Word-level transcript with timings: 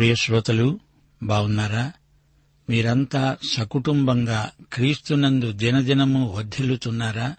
ప్రియ 0.00 0.14
శ్రోతలు 0.14 0.80
బావున్నారా? 1.22 1.92
మీరంతా 2.70 3.36
సకుటుంబంగా 3.52 4.50
క్రీస్తునందు 4.72 5.52
దినదినము 5.52 6.32
వర్ధిల్లుతున్నారా 6.36 7.34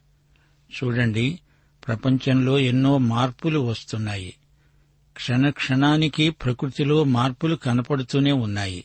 చూడండి 0.72 1.40
ప్రపంచంలో 1.88 2.60
ఎన్నో 2.60 2.98
మార్పులు 2.98 3.60
వస్తున్నాయి. 3.60 4.34
క్షణ 5.16 5.50
క్షణానికి 5.50 6.30
ప్రకృతిలో 6.30 7.04
మార్పులు 7.04 7.56
కనపడుతూనే 7.56 8.32
ఉన్నాయి. 8.32 8.84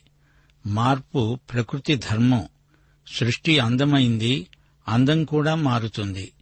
మార్పు 0.67 1.39
ప్రకృతి 1.53 1.97
ధర్మం. 1.97 2.49
సృష్టి 3.07 3.59
అందమైంది 3.59 4.47
అందం 4.89 5.25
కూడా 5.25 5.55
మారుతుంది. 5.55 6.33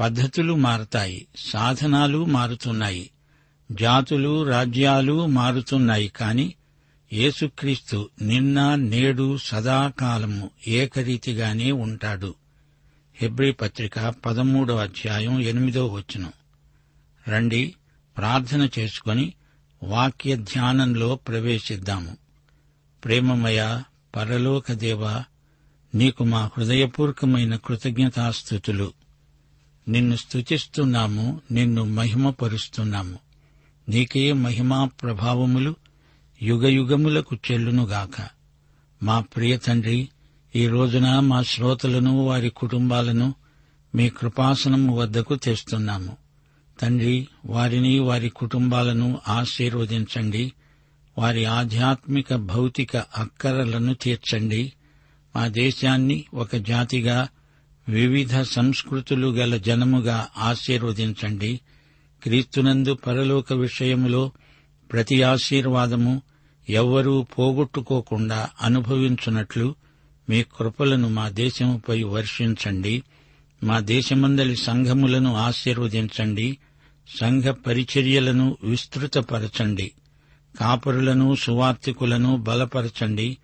పద్ధతులు 0.00 0.54
మారతాయి 0.54 1.26
సాధనాలు 1.36 2.24
మారుతున్నాయి. 2.24 3.10
జాతులు 3.72 4.42
రాజ్యాలు 4.42 5.26
మారుతున్నాయి 5.26 6.08
కాని 6.08 6.54
యేసుక్రీస్తు 7.12 8.10
నిన్న 8.22 8.74
నేడు 8.74 9.36
సదాకాలము 9.36 10.50
ఏకరీతిగానే 10.68 11.72
ఉంటాడు. 11.72 12.34
హెబ్రీ 13.16 13.52
పత్రిక 13.52 13.98
పదమూడో 13.98 14.76
అధ్యాయం 14.76 15.40
ఎనిమిదో 15.40 15.86
వచనం. 15.86 16.32
రండి 17.28 17.74
ప్రార్థన 18.16 18.68
చేసుకొని 18.78 19.32
వాక్య 19.82 20.36
ధ్యానంలో 20.36 21.16
ప్రవేశిద్దాము. 21.16 22.16
ప్రేమమయ 23.04 23.82
పరలోక 24.16 24.72
దేవా 24.72 25.24
నీకు 25.94 26.24
మా 26.24 26.50
హృదయపూర్వకమైన 26.58 27.56
కృతజ్ఞతాస్థుతులు. 27.56 28.92
నిన్ను 29.88 30.16
స్తుతిస్తున్నాము 30.16 31.40
నిన్ను 31.50 31.84
మహిమపరుస్తున్నాము. 31.84 33.18
నీకే 33.88 34.32
మహిమా 34.32 34.84
ప్రభావములు 34.84 35.76
యుగయుగములకు 36.42 37.36
చెల్లునుగాక. 37.36 38.28
మా 39.02 39.20
ప్రియ 39.20 39.56
తండ్రి 39.56 40.08
ఈ 40.56 40.66
రోజున 40.66 41.20
మా 41.20 41.42
శ్రోతలను 41.42 42.24
వారి 42.24 42.50
కుటుంబాలను 42.50 43.34
మీ 43.94 44.08
కృపాసనము 44.08 44.96
వద్దకు 44.96 45.34
తెస్తున్నాము. 45.34 46.16
తండ్రి 46.80 47.28
వారిని 47.46 47.98
వారి 47.98 48.28
కుటుంబాలను 48.28 49.18
ఆశీర్వదించండి. 49.28 50.52
వారి 51.18 51.44
ఆధ్యాత్మిక 51.44 52.34
భౌతిక 52.34 52.96
అక్కరలను 52.96 53.94
తీర్చండి. 53.94 54.72
మా 55.36 55.48
దేశాన్ని 55.48 56.24
ఒక 56.34 56.56
జాతిగా 56.56 57.28
వివిధ 57.88 58.40
సంస్కృతులు 58.40 59.26
గల 59.26 59.56
జనముగా 59.56 60.28
ఆశీర్వదించండి. 60.38 61.60
క్రీస్తునందు 62.22 62.94
పరలోక 62.94 63.52
విషయములో 63.52 64.32
ప్రతి 64.92 65.22
ఆశీర్వాదము 65.22 66.22
ఎవ్వరూ 66.68 67.22
పోగొట్టుకోకుండా 67.22 68.48
అనుభవించున్నట్లు 68.62 69.74
మీ 70.28 70.42
కృపలను 70.42 71.08
మా 71.08 71.28
దేశముపై 71.28 72.02
వర్షించండి. 72.02 73.02
మా 73.64 73.80
దేశమందలి 73.80 74.56
సంఘములను 74.56 75.36
ఆశీర్వదించండి. 75.36 76.58
సంఘ 77.20 77.44
పరిచర్యలను 77.44 78.56
విస్తృతపరచండి. 78.64 79.92
కాపరులను 80.60 81.34
సువార్థికులను 81.34 82.36
బలపరచండి. 82.36 83.36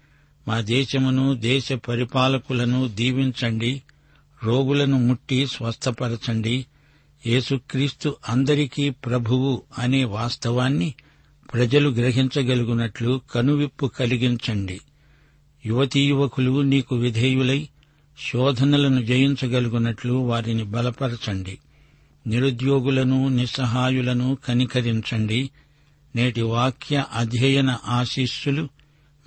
మా 0.49 0.61
దేశమును 0.61 1.35
దేశ 1.35 1.73
పరిపాలకులను 1.73 2.89
దీవించండి. 2.89 3.83
రోగులను 4.45 4.99
ముట్టి 4.99 5.47
స్వస్థపరచండి. 5.47 6.67
యేసుక్రీస్తు 7.27 8.17
అందరికీ 8.29 8.91
ప్రభువు 8.91 9.63
అనే 9.79 10.05
వాస్తవాన్ని 10.05 10.95
ప్రజలు 11.55 11.89
గ్రహించగలుగునట్లు 11.89 13.21
కనువిప్పు 13.35 13.87
కలిగించండి. 13.87 14.81
యువతీ 15.67 16.09
యువకులు 16.09 16.61
నీకు 16.61 16.97
విధేయులై 16.97 17.69
శోధనలను 18.33 19.05
జయించగలుగునట్లు 19.05 20.13
వారిని 20.13 20.63
బలపరచండి. 20.63 21.59
నిరుద్యోగులను 22.27 23.29
నిస్సహాయులను 23.29 24.39
కనికరించండి. 24.45 25.51
నేటి 26.17 26.43
వాక్య 26.43 27.05
అధ్యయన 27.13 27.79
ఆశీస్సులు 27.87 28.69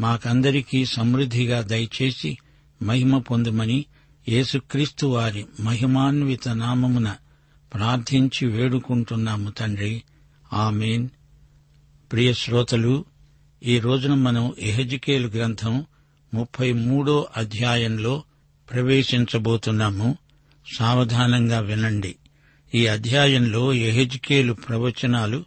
మాకందరికీ 0.02 0.86
సమృద్ధిగా 0.86 1.62
దయచేసి 1.62 2.38
మహిమ 2.84 3.18
పొందుమని 3.18 3.86
యేసుక్రీస్తు 4.30 5.08
వారి 5.08 5.46
మహిమాన్విత 5.60 6.50
నామమున 6.50 7.16
ప్రార్థించి 7.74 8.48
వేడుకుంటున్నాము 8.48 9.50
తండ్రి. 9.50 10.04
ఆమెన్. 10.54 11.10
ప్రియ 12.12 12.34
శ్రోతలు 12.34 13.06
ఈ 13.64 13.80
రోజున 13.80 14.14
మనం 14.14 14.54
ఎహెజికేలు 14.60 15.28
గ్రంథం 15.28 15.86
ముప్పై 16.34 16.74
మూడో 16.74 17.28
అధ్యాయంలో 17.38 18.24
ప్రవేశించబోతున్నాము. 18.72 20.18
సావధానంగా 20.76 21.60
వినండి. 21.60 22.16
ఈ 22.76 22.88
అధ్యాయంలో 22.88 23.74
ఎహెజికేలు 23.74 24.54
ప్రవచనాలు 24.54 25.44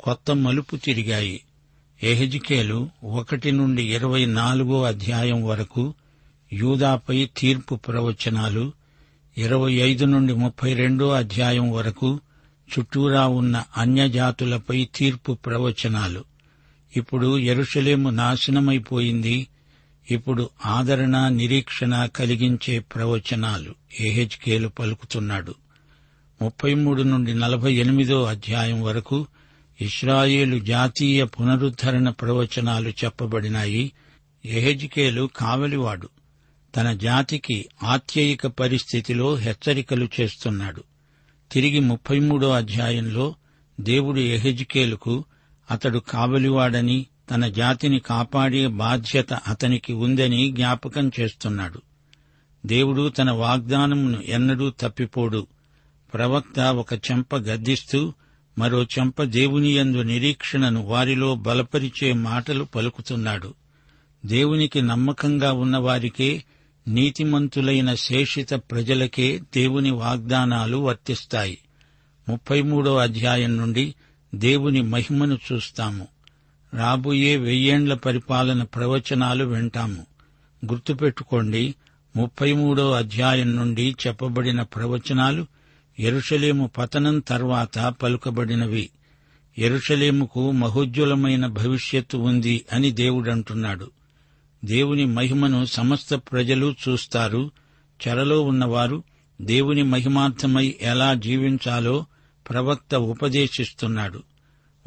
కొత్త 0.00 0.30
మలుపు 0.30 0.76
తిరిగాయి. 0.76 1.40
ఎహెజికేలు 2.02 2.88
ఒకటి 3.04 3.52
నుండి 3.52 3.94
ఇరవై 3.94 4.26
నాలుగో 4.26 4.82
అధ్యాయం 4.82 5.44
వరకు 5.44 5.94
యూదాపై 6.52 7.28
తీర్పు 7.36 7.74
ప్రవచనాలు 7.74 8.72
ఇరవై 9.38 9.72
ఐదు 9.72 10.04
నుండి 10.04 10.34
ముప్పై 10.34 10.74
రెండో 10.74 11.10
అధ్యాయం 11.10 11.72
వరకు 11.72 12.20
చుట్టూరా 12.66 13.26
ఉన్న 13.26 13.64
అన్యజాతులపై 13.76 14.88
తీర్పు 14.94 15.32
ప్రవచనాలు. 15.32 16.24
ఇప్పుడు 16.96 17.38
ఎరుషలేము 17.38 18.10
నాశనమైపోయింది. 18.10 19.46
ఇప్పుడు 20.10 20.50
ఆదరణ 20.66 21.28
నిరీక్షణ 21.28 22.06
కలిగించే 22.06 22.78
ప్రవచనాలు 22.78 23.74
ఏహెచ్కేలు 24.00 24.68
పలుకుతున్నాడు. 24.68 25.54
ముప్పై 26.42 26.74
మూడు 26.74 27.02
నుండి 27.02 27.34
నలభై 27.34 27.72
ఎనిమిదో 27.72 28.24
అధ్యాయం 28.24 28.82
వరకు 28.82 29.26
ఇస్రాయేలు 29.80 30.58
జాతీయ 30.58 31.24
పునరుద్ధరణ 31.24 32.10
ప్రవచనాలు 32.10 32.88
చెప్పబడినాయి. 32.88 33.92
ఎహెజ్కేలు 34.44 35.30
కావలివాడు. 35.36 36.08
తన 36.76 36.92
జాతికి 36.92 37.68
ఆత్యయిక 37.82 38.46
పరిస్థితిలో 38.46 39.34
హెచ్చరికలు 39.34 40.08
చేస్తున్నాడు. 40.20 40.84
తిరిగి 41.52 41.80
ముప్పై 41.80 42.20
మూడో 42.20 42.50
అధ్యాయంలో 42.50 43.34
దేవుడు 43.80 44.20
ఎహెజ్కేలుకు 44.20 45.24
అతడు 45.70 45.98
కావలివాడని 45.98 47.06
తన 47.30 47.48
జాతిని 47.48 47.98
కాపాడే 47.98 48.66
బాధ్యత 48.66 49.32
అతనికి 49.32 49.92
ఉందని 49.92 50.52
జ్ఞాపకం 50.52 51.10
చేస్తున్నాడు. 51.20 51.82
దేవుడు 52.66 53.08
తన 53.08 53.30
వాగ్దానమును 53.30 54.20
ఎన్నడూ 54.20 54.70
తప్పిపోడు. 54.70 55.46
ప్రవక్త 56.14 56.60
ఒక 56.60 56.92
చెంప 56.94 57.36
గద్దిస్తూ 57.36 58.12
మరో 58.58 58.82
చెంప 58.82 59.22
దేవుని 59.22 59.72
యందు 59.76 60.02
నిరీక్షణను 60.02 60.82
వారిలో 60.82 61.34
బలపరిచే 61.34 62.12
మాటలు 62.12 62.64
పలుకుతున్నాడు. 62.64 63.54
దేవునికి 64.26 64.82
నమ్మకంగా 64.82 65.52
ఉన్నవారికే 65.52 66.44
నీతిమంతులైన 66.88 67.94
శేషిత 67.94 68.54
ప్రజలకే 68.54 69.38
దేవుని 69.38 69.90
వాగ్దానాలు 69.90 70.76
వర్తిస్తాయి. 70.76 71.58
ముప్పై 72.28 72.62
మూడో 72.62 72.96
అధ్యాయం 72.96 73.56
నుండి 73.56 73.94
దేవుని 74.34 74.82
మహిమను 74.82 75.38
చూస్తాము. 75.52 76.08
రాబోయే 76.74 77.36
వెయ్యేండ్ల 77.36 77.94
పరిపాలన 77.94 78.62
ప్రవచనాలు 78.62 79.44
వింటాము. 79.44 80.06
గుర్తుపెట్టుకోండి 80.64 81.74
ముప్పై 82.16 82.52
మూడో 82.52 82.92
అధ్యాయం 82.92 83.56
నుండి 83.56 83.96
చెప్పబడిన 84.06 84.62
ప్రవచనాలు 84.62 85.46
ఎరుషలేము 85.98 86.70
పతనం 86.78 87.18
తర్వాత 87.18 87.78
పలుకబడినవి. 88.02 88.90
ఎరుషలేముకు 89.58 90.50
మహోజ్వలమైన 90.50 91.46
భవిష్యత్తు 91.46 92.16
ఉంది 92.16 92.64
అని 92.72 92.90
దేవుడంటున్నాడు. 92.90 93.90
దేవుని 94.66 95.04
మహిమను 95.04 95.64
సమస్త 95.64 96.14
ప్రజలు 96.14 96.74
చూస్తారు. 96.88 97.50
చెరలో 98.08 98.42
ఉన్నవారు 98.42 99.02
దేవుని 99.40 99.82
మహిమార్థమై 99.82 100.74
ఎలా 100.82 101.14
జీవించాలో 101.14 102.06
ప్రవక్త 102.50 102.94
ఉపదేశిస్తున్నాడు. 102.94 104.22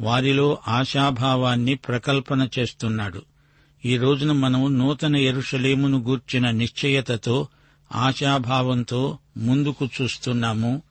వారిలో 0.00 0.58
ఆశాభావాన్ని 0.68 1.74
ప్రకల్పన 1.74 2.48
చేస్తున్నాడు. 2.58 3.22
ఈ 3.84 3.96
రోజున 3.96 4.32
మనం 4.32 4.78
నూతన 4.78 5.16
ఎరుషలేమును 5.16 5.98
గూర్చిన 5.98 6.50
నిశ్చయతతో 6.50 7.48
ఆశాభావంతో 7.94 9.18
ముందుకు 9.36 9.88
చూస్తున్నాము. 10.02 10.82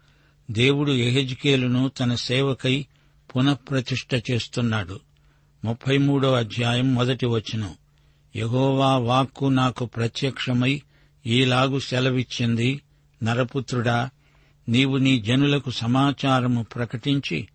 దేవుడు 0.52 0.92
ఎహెజ్కేలును 0.92 1.90
తన 1.90 2.16
సేవకై 2.16 2.86
పునఃప్రతిష్ఠ 3.36 4.16
చేస్తున్నాడు. 4.32 5.00
ముప్పై 5.66 5.98
మూడో 5.98 6.34
అధ్యాయం 6.34 6.96
మొదటి 6.96 7.26
వచనం. 7.26 7.70
యహోవా 8.36 8.98
వాక్కు 8.98 9.46
నాకు 9.46 9.86
ప్రత్యక్షమై 9.86 10.82
ఈలాగు 11.26 11.80
సెలవిచ్చింది. 11.80 12.82
నరపుత్రుడా 13.24 14.10
నీవు 14.70 14.98
నీ 14.98 15.20
జనులకు 15.20 15.72
సమాచారము 15.72 16.64
ప్రకటించి 16.64 17.48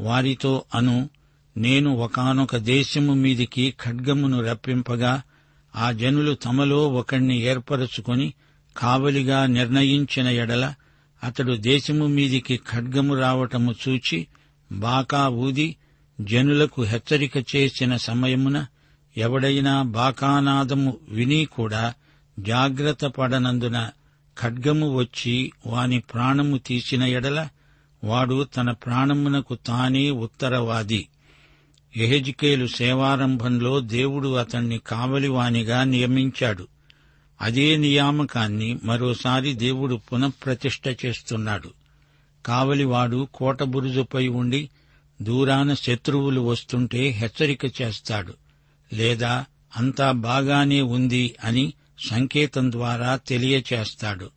వారితో 0.00 0.62
అను. 0.74 1.10
నేను 1.56 1.94
ఒకానొక 1.96 2.56
దేశము 2.56 3.14
మీదికి 3.14 3.74
ఖడ్గమును 3.82 4.42
రప్పింపగా 4.42 5.22
ఆ 5.76 5.92
జనులు 5.92 6.34
తమలో 6.34 6.88
ఒకణ్ణి 6.88 7.40
ఏర్పరచుకొని 7.40 8.34
కావలిగా 8.76 9.46
నిర్ణయించిన 9.46 10.26
ఎడల 10.26 10.74
అతడు 11.22 11.56
దేశము 11.56 12.06
మీదికి 12.06 12.56
ఖడ్గము 12.56 13.14
రావటము 13.14 13.74
చూచి 13.88 14.26
బాకా 14.72 15.28
ఊది 15.28 15.76
జనులకు 16.20 16.82
హెచ్చరిక 16.82 17.56
చేసిన 17.56 17.96
సమయమున 17.96 18.66
ఎవడైనా 19.16 19.82
బాకానాదము 19.82 20.96
విని 21.08 21.44
కూడా 21.44 21.94
జాగ్రత్త 22.38 23.06
పడనందున 23.06 23.90
ఖడ్గము 24.40 24.96
వచ్చి 24.96 25.52
వాని 25.66 26.00
ప్రాణము 26.00 26.58
తీసిన 26.58 27.02
ఎడల 27.02 27.48
వాడు 28.04 28.44
తన 28.44 28.70
ప్రాణమునకు 28.70 29.54
తానే 29.54 30.10
ఉత్తరవాది. 30.10 31.08
ఎహెజికేలు 31.96 32.66
సేవారంభంలో 32.66 33.80
దేవుడు 33.80 34.34
అతణ్ణి 34.34 34.78
కావలివానిగా 34.78 35.84
నియమించాడు. 35.84 36.68
అదే 37.40 37.76
నియామకాన్ని 37.76 38.78
మరోసారి 38.84 39.54
దేవుడు 39.54 40.00
పునఃప్రతిష్ఠ 40.12 41.06
చేస్తున్నాడు. 41.06 41.70
కావలివాడు 42.46 43.28
కోటబురుజుపై 43.34 44.28
ఉండి 44.28 44.70
దూరాన 45.22 45.74
శత్రువులు 45.74 46.40
వస్తుంటే 46.40 47.08
హెచ్చరిక 47.08 47.82
చేస్తాడు. 47.82 48.34
లేదా 48.92 49.44
అంతా 49.76 50.12
బాగానే 50.12 50.80
ఉంది 50.80 51.34
అని 51.44 51.72
సంకేతం 52.08 52.72
ద్వారా 52.72 53.16
తెలియచేస్తాడు. 53.16 54.30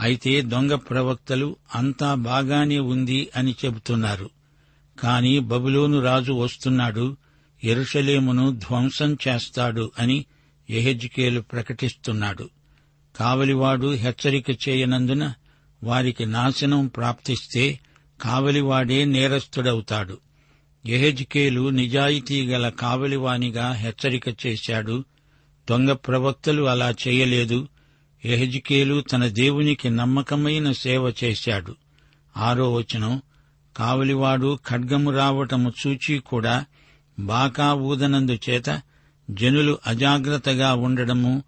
అయితే 0.00 0.40
దొంగ 0.40 0.74
ప్రవక్తలు 0.74 1.56
అంతా 1.74 2.14
బాగానే 2.14 2.78
ఉంది 2.78 3.28
అని 3.36 3.54
చెబుతున్నారు. 3.64 4.30
కాని 5.00 5.38
బబులోను 5.38 6.00
రాజు 6.00 6.32
వస్తున్నాడు 6.32 7.16
ఎరుషలేమును 7.64 8.50
ధ్వంసం 8.50 9.18
చేస్తాడు 9.28 9.92
అని 9.98 10.24
ఎహెజ్కేలు 10.70 11.40
ప్రకటిస్తున్నాడు. 11.40 12.50
కావలివాడు 13.16 13.94
హెచ్చరిక 13.94 14.68
చేయనందున 14.68 15.34
వారికి 15.82 16.26
నాశనం 16.26 16.86
ప్రాప్తిస్తే 16.86 17.78
కావలివాడే 18.20 19.04
నేరస్తుడవుతాడు. 19.04 20.18
ఎహెజ్కేలు 20.86 21.68
నిజాయితీ 21.68 22.46
గల 22.46 22.68
కావలివానిగా 22.68 23.72
హెచ్చరిక 23.72 24.46
చేశాడు. 24.46 25.04
దొంగ 25.70 25.92
ప్రవక్తలు 25.92 26.62
అలా 26.62 26.94
చేయలేదు. 27.08 27.68
ఎహెజ్కేలు 28.24 29.00
తన 29.00 29.26
దేవునికి 29.26 29.90
నమ్మకమైన 29.90 30.72
సేవ 30.72 31.12
చేశాడు. 31.24 31.76
ఆరో 32.36 32.72
వచనం. 32.72 33.22
కావలివాడు 33.76 34.58
ఖడ్గము 34.68 35.10
రావటము 35.10 35.72
చూచి 35.86 36.18
కూడా 36.18 36.64
బాకా 37.18 37.74
ఊదనందు 37.74 38.38
చేత 38.50 38.82
జనులు 39.30 39.78
అజాగ్రత్తగా 39.86 40.74
ఉండడము 40.74 41.42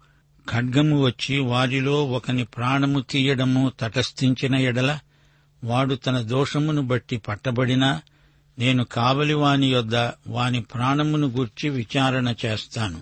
ఖడ్గము 0.49 1.03
వచ్చి 1.03 1.37
వారిలో 1.37 2.05
ఒకని 2.05 2.45
ప్రాణము 2.45 2.99
తీయడము 2.99 3.71
తటస్థించిన 3.79 4.55
ఎడల 4.55 4.99
వాడు 5.63 5.95
తన 5.95 6.21
దోషమును 6.21 6.81
బట్టి 6.81 7.17
పట్టబడినా 7.17 8.01
నేను 8.59 8.83
కావలివాని 8.83 9.67
యొద్ద 9.67 9.95
వాని 10.27 10.61
ప్రాణమును 10.61 11.27
గూర్చి 11.27 11.69
విచారణ 11.69 12.33
చేస్తాను. 12.45 13.01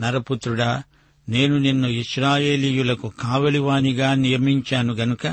నరపుత్రుడా 0.00 0.82
నేను 1.28 1.58
నిన్ను 1.58 1.88
ఇస్రాయేలీయులకు 1.88 3.08
కావలివానిగా 3.08 4.14
నియమించాను 4.14 4.94
గనుక 4.94 5.26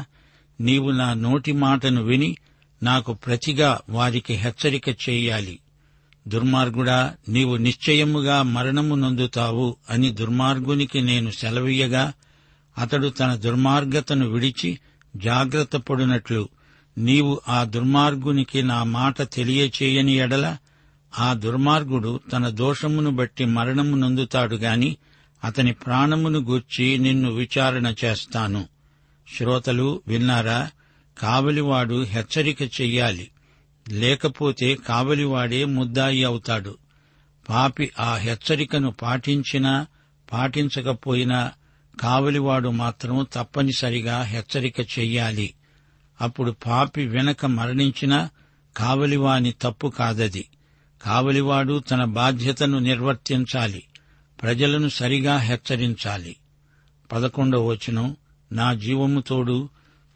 నీవు 0.61 0.91
నా 0.91 1.13
నోటి 1.13 1.51
మాటను 1.51 2.03
విని 2.03 2.37
నాకు 2.83 3.13
ప్రతిగా 3.13 3.79
వారికి 3.89 4.33
హెచ్చరిక 4.33 4.89
చేయాలి. 4.89 5.59
దుర్మార్గుడా 6.27 7.13
నీవు 7.29 7.55
నిశ్చయముగా 7.55 8.41
మరణము 8.41 8.95
నొందుతావు 8.95 9.75
అని 9.89 10.11
దుర్మార్గునికి 10.11 11.01
నేను 11.01 11.31
సెలవీయగా 11.31 12.13
అతడు 12.77 13.07
తన 13.07 13.35
దుర్మార్గతను 13.35 14.27
విడిచి 14.27 14.79
జాగ్రత్త 15.15 15.77
పడునట్లు 15.77 16.49
నీవు 16.98 17.42
ఆ 17.48 17.63
దుర్మార్గునికి 17.63 18.63
నా 18.63 18.84
మాట 18.84 19.22
తెలియచేయని 19.22 20.13
ఎడల 20.13 20.58
ఆ 21.20 21.34
దుర్మార్గుడు 21.34 22.20
తన 22.34 22.50
దోషమును 22.50 23.12
బట్టి 23.12 23.46
మరణము 23.46 23.96
నొందుతాడు 23.96 24.56
గాని 24.56 24.98
అతని 25.44 25.74
ప్రాణమును 25.74 26.39
గూర్చి 26.39 26.98
నిన్ను 26.98 27.32
విచారణ 27.32 27.94
చేస్తాను. 28.06 28.68
శ్రోతలు 29.38 30.01
విన్నారా? 30.08 30.72
కావలివాడు 31.18 32.04
హెచ్చరిక 32.04 32.62
చెయ్యాలి. 32.62 33.30
లేకపోతే 33.89 34.75
కావలివాడే 34.75 35.66
ముద్దాయి 35.66 36.24
అవుతాడు. 36.24 36.77
పాపి 37.50 37.92
ఆ 38.00 38.16
హెచ్చరికను 38.16 38.92
పాటించినా 38.92 39.88
పాటించకపోయినా 40.34 41.51
కావలివాడు 42.00 42.70
మాత్రం 42.70 43.27
తప్పనిసరిగా 43.34 44.22
హెచ్చరిక 44.22 44.80
చెయ్యాలి. 44.80 45.54
అప్పుడు 46.21 46.51
పాపి 46.51 47.07
వెనక 47.07 47.45
మరణించినా 47.45 48.29
కావలివాని 48.77 49.53
తప్పు 49.62 49.88
కాదది. 49.88 50.47
కావలివాడు 51.01 51.79
తన 51.79 52.03
బాధ్యతను 52.03 52.79
నిర్వర్తించాలి. 52.79 53.83
ప్రజలను 54.41 54.89
సరిగా 54.89 55.38
హెచ్చరించాలి. 55.38 56.36
పదకొండవ 57.12 57.67
వచనం 57.67 58.15
నా 58.51 58.74
జీవము 58.74 59.21
తోడు 59.21 59.69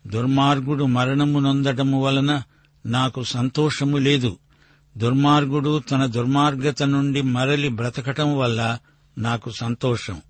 దుర్మార్గుడు 0.07 0.83
మరణము 0.83 1.39
నొందటము 1.39 2.03
వలన 2.03 2.43
నాకు 2.85 3.23
సంతోషము 3.23 3.97
లేదు. 3.97 4.37
దుర్మార్గుడు 4.97 5.79
తన 5.79 6.05
దుర్మార్గత 6.05 6.83
నుండి 6.83 7.21
మరలి 7.21 7.69
బ్రతకటం 7.69 8.37
వల్ల 8.37 8.79
నాకు 9.17 9.51
సంతోషం. 9.51 10.21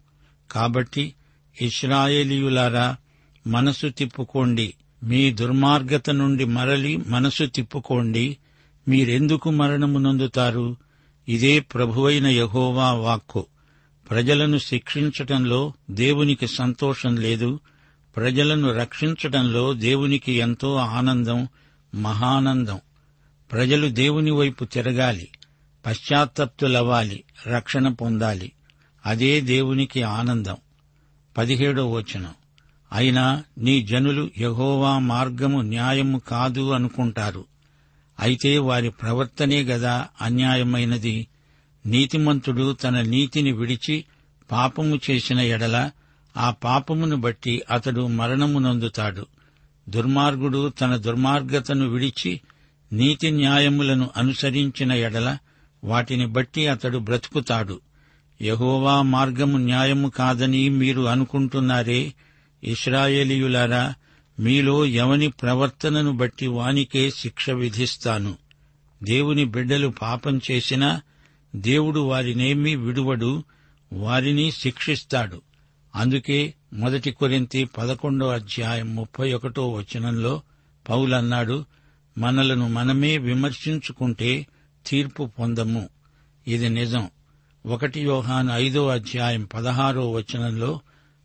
కాబట్టి 0.51 1.13
ఇస్రాయేలీయులారా 1.61 2.95
మనసు 3.47 3.87
తిప్పుకోండి. 3.87 4.73
మీ 5.03 5.34
దుర్మార్గత 5.34 6.10
నుండి 6.10 6.46
మరలి 6.46 6.98
మనసు 6.98 7.46
తిప్పుకోండి. 7.46 8.38
మీరెందుకు 8.88 9.51
మరణము 9.51 10.00
నందుతారు? 10.00 10.77
ఇదే 11.27 11.60
ప్రభువైన 11.60 12.27
యహోవా 12.27 12.91
వాక్కు. 12.91 13.46
ప్రజలను 14.10 14.58
శిక్షించటంలో 14.58 15.74
దేవునికి 15.91 16.48
సంతోషం 16.48 17.15
లేదు. 17.15 17.60
ప్రజలను 18.15 18.74
రక్షించటంలో 18.74 19.74
దేవునికి 19.74 20.31
ఎంతో 20.31 20.75
ఆనందం 20.75 21.48
మహానందం. 21.96 22.79
ప్రజలు 23.51 23.88
దేవుని 23.88 24.31
వైపు 24.31 24.65
తిరగాలి. 24.65 25.27
పశ్చాత్తప్తులవ్వాలి 25.86 27.24
రక్షణ 27.48 27.88
పొందాలి. 27.89 28.51
అదే 29.05 29.41
దేవునికి 29.41 30.03
ఆనందం. 30.03 30.58
పదిహేడో 31.38 31.91
వచనం. 31.91 32.34
అయినా 32.91 33.43
నీ 33.57 33.81
జనులు 33.81 34.29
యహోవా 34.38 35.00
మార్గము 35.00 35.62
న్యాయము 35.62 36.19
కాదు 36.19 36.71
అనుకుంటారు. 36.71 37.45
అయితే 38.19 38.57
వారి 38.57 38.89
ప్రవర్తనే 38.89 39.63
గదా 39.63 40.07
అన్యాయమైనది. 40.21 41.27
నీతిమంతుడు 41.86 42.74
తన 42.74 43.01
నీతిని 43.01 43.51
విడిచి 43.51 44.05
పాపము 44.51 45.00
చేసిన 45.12 45.39
ఎడల 45.39 45.91
ఆ 46.38 46.51
పాపమును 46.51 47.15
బట్టి 47.15 47.62
అతడు 47.71 48.07
మరణము 48.07 48.60
నొందుతాడు. 48.60 49.25
దుర్మార్గుడు 49.89 50.69
తన 50.69 50.95
దుర్మార్గతను 50.95 51.88
విడిచి 51.88 52.41
నీతి 52.93 53.31
న్యాయములను 53.31 54.10
అనుసరించిన 54.17 54.91
ఎడల 54.91 55.38
వాటిని 55.83 56.25
బట్టి 56.25 56.67
అతడు 56.67 56.98
బ్రతుకుతాడు. 56.98 57.79
యహోవా 58.41 59.01
మార్గము 59.01 59.57
న్యాయము 59.57 60.10
కాదని 60.10 60.69
మీరు 60.69 61.01
అనుకుంటున్నారే? 61.01 62.13
ఇస్రాయేలీయులారా 62.63 63.93
మీలో 64.39 64.85
ఎవని 64.85 65.27
ప్రవర్తనను 65.27 66.11
బట్టి 66.11 66.47
వానికే 66.47 67.11
శిక్ష 67.11 67.49
విధిస్తాను. 67.49 68.35
దేవుని 69.03 69.45
బిడ్డలు 69.45 69.87
పాపం 69.87 70.41
చేసినా 70.51 71.01
దేవుడు 71.55 71.99
వారినేమీ 71.99 72.75
విడువడు 72.75 73.43
వారిని 73.93 74.51
శిక్షిస్తాడు. 74.51 75.41
అందుకే 75.95 76.53
మొదటి 76.73 77.11
కొరింతి 77.11 77.65
పదకొండో 77.65 78.29
అధ్యాయం 78.29 78.95
ముప్పై 78.95 79.33
ఒకటో 79.33 79.71
వచనంలో 79.71 80.41
పౌలన్నాడు 80.89 81.65
మనలను 82.17 82.69
మనమే 82.69 83.17
విమర్శించుకుంటే 83.17 84.47
తీర్పు 84.87 85.31
పొందము. 85.39 85.89
ఇది 86.47 86.69
నిజం. 86.69 87.09
ఒకటి 87.65 87.99
యోహాను 87.99 88.51
ఐదో 88.51 88.87
అధ్యాయం 88.87 89.43
పదహారో 89.53 90.11
వచనంలో 90.11 90.81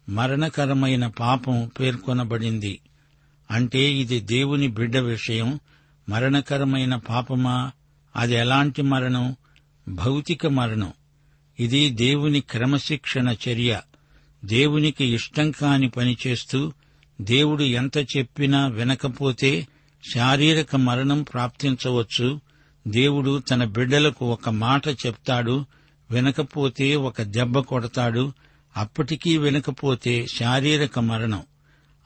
మరణకరమైన 0.09 1.07
పాపం 1.07 1.71
పేర్కొనబడింది. 1.81 2.81
అంటే 3.51 3.93
ఇది 3.93 4.21
దేవుని 4.21 4.69
బిడ్డ 4.69 4.97
విషయం. 4.97 5.61
మరణకరమైన 6.09 6.97
పాపమా? 6.97 7.73
అది 8.17 8.35
ఎలాంటి 8.35 8.83
మరణం? 8.83 9.37
భౌతిక 9.89 10.47
మరణం. 10.47 10.93
ఇది 11.61 11.91
దేవుని 11.91 12.41
క్రమశిక్షణ 12.41 13.29
చర్య. 13.29 13.81
దేవునికి 14.45 15.05
ఇష్టం 15.05 15.51
కాని 15.51 15.89
పని 15.89 16.17
చేస్తూ 16.27 16.73
దేవుడు 17.21 17.63
ఎంత 17.63 17.99
చెప్పినా 17.99 18.67
వినకపోతే 18.67 19.67
శారీరక 20.15 20.77
మరణం 20.77 21.23
ప్రాప్తించవచ్చు. 21.23 22.41
దేవుడు 22.89 23.39
తన 23.39 23.65
బిడ్డలకు 23.65 24.33
ఒక 24.33 24.49
మాట 24.49 24.89
చెప్తాడు 24.89 25.65
వినకపోతే 26.11 26.97
ఒక 26.97 27.23
దెబ్బ 27.23 27.59
కొడతాడు 27.59 28.33
అప్పటికీ 28.77 29.39
వినకపోతే 29.39 30.27
శారీరక 30.27 30.99
మరణం. 30.99 31.43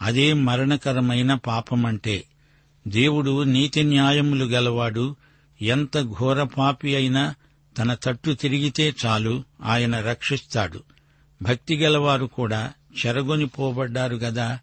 అదే 0.03 0.33
మరణకరమైన 0.33 1.35
పాపమంటే 1.35 2.25
దేవుడు 2.89 3.43
నీతి 3.43 3.83
న్యాయములు 3.83 4.45
గలవాడు 4.45 5.17
ఎంత 5.62 6.03
ఘోర 6.03 6.43
పాపి 6.43 6.97
అయినా 6.97 7.35
తన 7.79 7.95
తట్టు 7.95 8.33
తిరిగితే 8.33 8.95
చాలు 9.07 9.45
ఆయన 9.62 10.00
రక్షిస్తాడు. 10.00 10.83
భక్తి 11.43 11.77
గలవారు 11.77 12.27
కూడా 12.27 12.73
చెరగొని 13.07 13.47
పోబడ్డారు 13.47 14.17
గదా. 14.17 14.59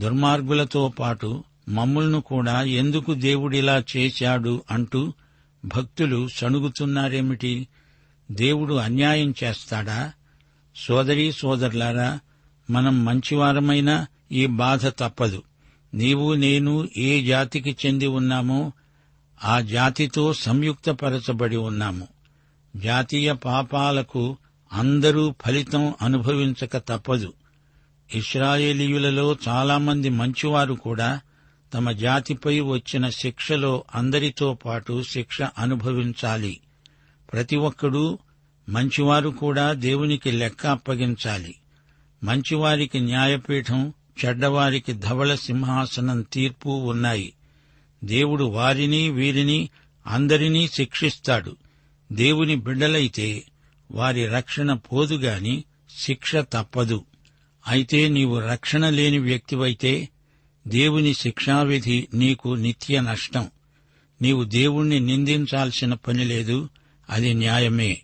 దుర్మార్గులతో 0.00 0.88
పాటు 0.88 1.44
మమ్ములను 1.68 2.20
కూడా 2.20 2.62
ఎందుకు 2.62 3.14
దేవుడిలా 3.14 3.84
చేశాడు 3.96 4.62
అంటూ 4.70 5.12
భక్తులు 5.64 6.28
సణుగుతున్నారేమిటి? 6.34 7.68
దేవుడు 8.30 8.74
అన్యాయం 8.74 9.34
చేస్తాడా? 9.44 10.12
సోదరీ 10.86 11.32
సోదరులారా 11.32 12.20
మనం 12.70 13.04
మంచివారమైనా 13.04 14.06
ఈ 14.32 14.46
బాధ 14.46 14.86
తప్పదు. 14.86 15.42
నీవు 15.94 16.34
నేను 16.34 16.88
ఏ 16.96 17.26
జాతికి 17.26 17.76
చెంది 17.86 18.06
ఉన్నామో 18.06 18.72
ఆ 19.44 19.60
జాతితో 19.60 20.32
సంయుక్తపరచబడి 20.32 21.56
ఉన్నాము. 21.56 22.08
జాతీయ 22.76 23.32
పాపాలకు 23.32 24.36
అందరూ 24.72 25.34
ఫలితం 25.46 25.94
అనుభవించక 26.02 26.76
తప్పదు. 26.76 27.32
ఇస్రాయేలీయులలో 28.14 29.36
చాలామంది 29.48 30.08
మంచివారు 30.08 30.74
కూడా 30.74 31.20
తమ 31.74 31.92
జాతిపై 31.92 32.60
వచ్చిన 32.60 33.08
శిక్షలో 33.08 33.84
అందరితో 33.94 34.54
పాటు 34.54 35.02
శిక్ష 35.02 35.42
అనుభవించాలి. 35.42 36.60
ప్రతి 37.32 37.56
ఒక్కడూ 37.56 38.18
మంచివారు 38.68 39.28
కూడా 39.28 39.72
దేవునికి 39.72 40.30
లెక్క 40.30 40.66
అప్పగించాలి. 40.66 41.54
మంచివారికి 42.24 43.00
న్యాయపీఠం 43.00 43.92
చెడ్డవారికి 44.24 44.92
ధవళ 44.92 45.34
సింహాసనం 45.34 46.22
తీర్పు 46.22 46.68
ఉన్నాయి. 46.68 47.32
దేవుడు 48.04 48.44
వారిని 48.44 49.10
వీరిని 49.10 49.68
అందరినీ 50.06 50.68
శిక్షిస్తాడు. 50.68 51.56
దేవుని 52.12 52.56
బిడ్డలైతే 52.56 53.44
వారి 53.90 54.26
రక్షణ 54.26 54.72
పోదుగాని 54.72 55.64
శిక్ష 55.98 56.36
తప్పదు. 56.36 57.04
అయితే 57.68 58.08
నీవు 58.08 58.38
రక్షణ 58.38 58.88
లేని 58.88 59.18
వ్యక్తివైతే 59.18 60.08
దేవుని 60.68 61.14
శిక్షావిధి 61.14 62.08
నీకు 62.14 62.48
నిత్య 62.48 63.00
నష్టం. 63.00 63.48
నీవు 64.22 64.44
దేవుణ్ణి 64.44 65.00
నిందించాల్సిన 65.00 65.94
పని 65.94 66.24
లేదు 66.24 66.68
అది 67.10 67.34
న్యాయమే. 67.34 68.02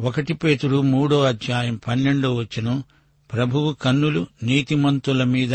ఒకటి 0.00 0.32
పేతుడు 0.32 0.82
మూడో 0.82 1.22
అధ్యాయం 1.22 1.80
పన్నెండో 1.88 2.34
వచ్చును 2.34 2.84
ప్రభువు 3.32 3.72
కన్నులు 3.72 4.26
నీతిమంతుల 4.42 5.24
మీద 5.24 5.54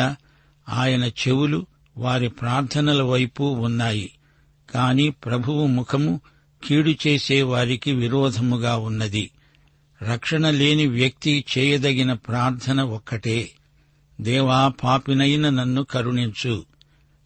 ఆయన 0.69 1.03
చెవులు 1.03 1.65
వారి 1.97 2.29
ప్రార్థనల 2.29 3.01
వైపు 3.01 3.43
ఉన్నాయి. 3.43 4.11
కాని 4.73 5.09
ప్రభువు 5.09 5.67
ముఖము 5.67 6.21
కీడు 6.65 6.89
చేసే 6.89 7.41
వారికి 7.41 7.91
విరోధముగా 7.91 8.77
ఉన్నది. 8.77 9.31
రక్షణ 10.11 10.49
లేని 10.49 10.87
వ్యక్తి 10.87 11.45
చేయదగిన 11.57 12.13
ప్రార్థన 12.13 12.81
ఒక్కటే. 12.81 13.49
దేవా 14.21 14.67
పాపినైన 14.83 15.49
నన్ను 15.49 15.83
కరుణించు. 15.83 16.65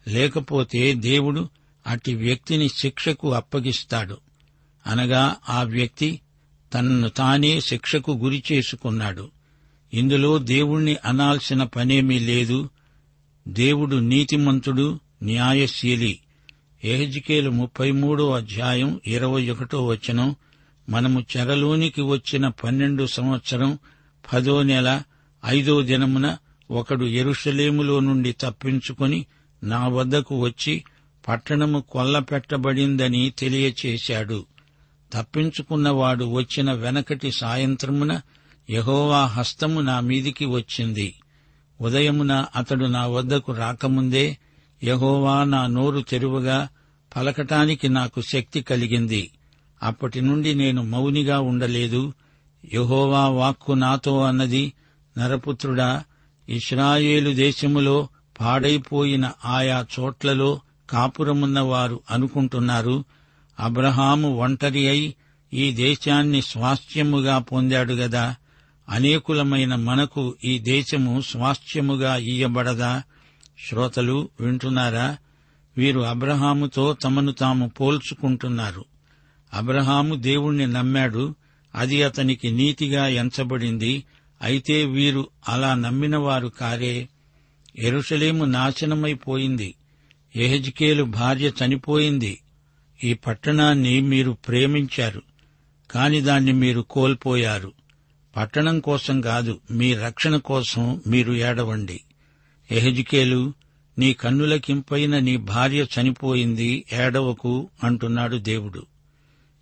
లేకపోతే 0.08 0.94
దేవుడు 0.94 1.48
అట్టి 1.86 2.14
వ్యక్తిని 2.14 2.68
శిక్షకు 2.68 3.32
అప్పగిస్తాడు. 3.32 4.18
అనగా 4.86 5.36
ఆ 5.48 5.62
వ్యక్తి 5.62 6.20
తనను 6.74 7.08
తానే 7.08 7.60
శిక్షకు 7.60 8.12
గురి 8.12 8.42
చేసుకున్నాడు. 8.52 9.30
ఇందులో 9.94 10.38
దేవుణ్ణి 10.38 10.96
అనాల్సిన 11.04 11.62
పనేమీ 11.62 12.18
లేదు. 12.18 12.68
దేవుడు 13.48 13.96
నీతిమంతుడు 13.96 15.00
న్యాయశీలి. 15.22 16.18
ఎహెజ్కేలు 16.84 17.50
ముప్పై 17.50 17.90
మూడో 17.90 18.30
అధ్యాయం 18.30 19.00
ఇరవై 19.06 19.50
ఒకటో 19.50 19.86
వచనం. 19.86 20.36
మనము 20.88 21.24
చెరలోనికి 21.36 22.02
వచ్చిన 22.02 22.48
పన్నెండు 22.48 23.06
సంవత్సరం 23.06 23.78
పదో 24.32 24.62
నెల 24.62 25.02
ఐదో 25.46 25.82
దినమున 25.82 26.36
ఒకడు 26.70 27.04
ఎరుషలేములో 27.04 28.00
నుండి 28.00 28.32
తప్పించుకొని 28.32 29.26
నా 29.64 29.88
వద్దకు 29.88 30.40
వచ్చి 30.40 30.84
పట్టణము 31.28 31.84
కొల్లపెట్టబడిందని 31.90 33.32
తెలియచేశాడు. 33.38 34.46
తప్పించుకున్నవాడు 35.12 36.24
వచ్చిన 36.24 36.72
వెనకటి 36.72 37.32
సాయంత్రమున 37.32 38.20
యహోవా 38.70 39.24
హస్తము 39.24 39.80
నా 39.80 40.00
మీదికి 40.00 40.44
వచ్చింది. 40.44 41.14
ఉదయమున 41.80 42.46
అతడు 42.56 42.84
నా 42.84 43.06
వద్దకు 43.06 43.52
రాకముందే 43.52 44.38
యహోవా 44.84 45.44
నా 45.44 45.66
నోరు 45.66 46.00
తెరువగా 46.00 46.68
పలకటానికి 47.16 47.88
నాకు 47.88 48.20
శక్తి 48.20 48.62
కలిగింది. 48.62 49.30
అప్పటి 49.82 50.20
నుండి 50.20 50.54
నేను 50.54 50.82
మౌనిగా 50.82 51.40
ఉండలేదు. 51.40 52.12
యహోవా 52.72 53.28
వాక్కు 53.28 53.72
నాతో 53.72 54.22
అన్నది 54.22 54.72
నరపుత్రుడా 55.18 56.04
ఇస్రాయేలు 56.48 57.34
దేశములో 57.34 58.08
పాడైపోయిన 58.40 59.30
ఆయా 59.44 59.86
చోట్లలో 60.00 60.60
కాపురమున్న 60.90 61.60
వారు 61.60 62.00
అనుకుంటున్నారు. 62.10 63.04
అబ్రహాము 63.60 64.36
ఒంటరి 64.36 64.88
అయి 64.88 65.14
ఈ 65.52 65.70
దేశాన్ని 65.70 66.42
స్వాస్థ్యముగా 66.42 67.38
పొందాడు 67.38 67.92
గదా. 67.92 68.36
అనేకులమైన 68.88 69.74
మనకు 69.74 70.36
ఈ 70.44 70.58
దేశము 70.58 71.20
స్వాస్థ్యముగా 71.20 72.16
ఇయ్యబడదా? 72.16 73.02
శ్రోతలు 73.68 74.28
వింటున్నారా? 74.40 75.16
వీరు 75.76 76.00
అబ్రహాముతో 76.00 76.96
తమను 77.04 77.32
తాము 77.32 77.68
పోల్చుకుంటున్నారు. 77.68 78.84
అబ్రహాము 79.54 80.14
దేవుణ్ణి 80.14 80.66
నమ్మాడు. 80.66 81.34
అది 81.74 82.02
అతనికి 82.02 82.50
నీతిగా 82.50 83.08
ఎంచబడింది. 83.08 84.04
అయితే 84.42 84.84
వీరు 84.84 85.28
అలా 85.48 85.74
నమ్మినవారు 85.74 86.48
కారే? 86.48 87.08
ఎరుషలేము 87.78 88.44
నాశనమైపోయింది. 88.44 89.74
ఎహెజ్కేలు 90.36 91.04
భార్య 91.04 91.50
చనిపోయింది. 91.64 92.38
ఈ 93.04 93.14
పట్టణాన్ని 93.14 94.00
మీరు 94.00 94.30
ప్రేమించారు 94.30 95.22
కాని 95.90 96.20
దాన్ని 96.20 96.52
మీరు 96.52 96.80
కోల్పోయారు. 96.80 97.72
పట్టణం 98.36 98.80
కోసం 98.80 99.20
కాదు 99.20 99.60
మీ 99.70 99.94
రక్షణ 99.94 100.36
కోసం 100.36 101.00
మీరు 101.06 101.32
ఏడవండి. 101.32 102.00
ఎహజికేలు 102.70 103.52
నీ 103.98 104.12
కన్నులకింపైన 104.12 105.18
నీ 105.18 105.36
భార్య 105.36 105.84
చనిపోయింది 105.84 106.84
ఏడవకు 106.92 107.68
అంటున్నాడు 107.84 108.36
దేవుడు. 108.36 108.86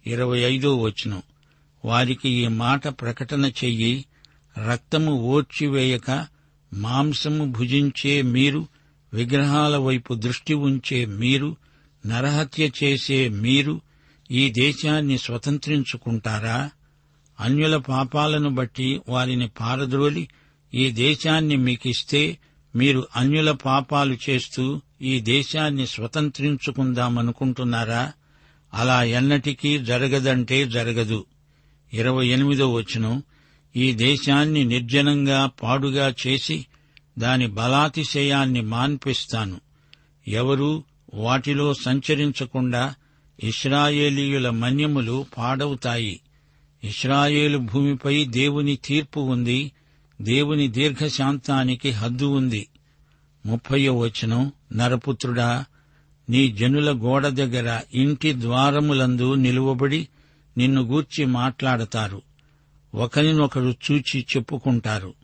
ఇరవై 0.06 0.38
ఐదో 0.38 0.76
వచనం. 0.76 1.22
వారికి 1.84 2.28
ఈ 2.28 2.48
మాట 2.48 2.88
ప్రకటన 2.88 3.46
చెయ్యి 3.46 4.04
రక్తము 4.70 5.12
ఓడ్చివేయక 5.12 6.26
మాంసము 6.72 7.52
భుజించే 7.52 8.22
మీరు 8.22 8.68
విగ్రహాల 9.14 9.76
వైపు 9.76 10.14
దృష్టి 10.14 10.54
ఉంచే 10.54 11.04
మీరు 11.04 11.56
నరహత్య 12.06 12.70
చేసే 12.84 13.28
మీరు 13.28 13.80
ఈ 14.30 14.50
దేశాన్ని 14.50 15.18
స్వతంత్రించుకుంటారా? 15.18 16.70
అన్యుల 17.40 17.76
పాపాలను 17.76 18.50
బట్టి 18.50 19.00
వారిని 19.08 19.48
పారద్రోలి 19.48 20.28
ఈ 20.74 20.90
దేశాన్ని 20.90 21.56
మీకిస్తే 21.56 22.38
మీరు 22.76 23.06
అన్యుల 23.16 23.50
పాపాలు 23.50 24.16
చేస్తూ 24.30 24.80
ఈ 25.02 25.20
దేశాన్ని 25.20 25.86
స్వతంత్రించుకుందామనుకుంటున్నారా? 25.86 28.12
అలా 28.74 29.02
ఎన్నటికీ 29.02 29.78
జరగదంటే 29.78 30.68
జరగదు. 30.68 31.24
ఇరవై 31.92 32.28
ఎనిమిదో 32.28 32.72
వచనం. 32.72 33.22
ఈ 33.76 33.92
దేశాన్ని 33.92 34.64
నిర్జనంగా 34.64 35.50
పాడుగా 35.62 36.14
చేసి 36.26 36.66
దాని 37.18 37.46
బలాతిశయాన్ని 37.46 38.60
మాన్పిస్తాను. 38.60 39.60
ఎవరూ 40.28 40.84
వాటిలో 41.16 41.74
సంచరించకుండా 41.74 42.94
ఇస్రాయేలీయుల 43.44 44.50
మన్యములు 44.50 45.26
పాడవుతాయి. 45.38 46.20
ఇస్రాయేలు 46.84 47.58
భూమిపై 47.58 48.24
దేవుని 48.24 48.76
తీర్పు 48.76 49.20
ఉంది. 49.20 49.72
దేవుని 50.22 50.68
దీర్ఘశాంతానికి 50.68 51.90
హద్దు 51.90 52.24
ఉంది. 52.24 52.68
ముప్పయో 53.46 53.98
వచనం 53.98 54.52
నరపుత్రుడా 54.76 55.64
నీ 56.30 56.48
జనుల 56.48 56.90
గోడ 56.90 57.26
దగ్గర 57.26 57.80
ఇంటి 57.94 58.40
ద్వారములందు 58.40 59.34
నిలువబడి 59.34 60.08
నిన్ను 60.58 60.82
గూర్చి 60.82 61.24
మాట్లాడతారు. 61.24 62.22
ఒకరినొకరు 62.94 63.74
చూచి 63.90 64.26
చెప్పుకుంటారు. 64.36 65.14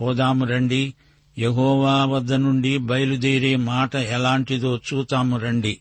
పోదాము 0.00 0.46
రండి. 0.46 0.94
యహోవా 1.38 2.04
వద్ద 2.04 2.32
నుండి 2.32 2.78
బయలుదేరే 2.78 3.56
మాట 3.56 3.96
ఎలాంటిదో 3.96 4.76
చూతాము 4.76 5.38
రండి. 5.38 5.78